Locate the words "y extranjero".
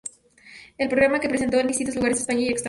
2.41-2.59